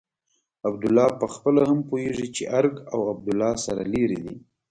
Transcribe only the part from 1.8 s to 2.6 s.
پوهېږي چې